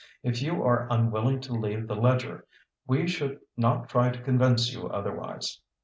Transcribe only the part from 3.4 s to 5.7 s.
not try to convince you otherwise.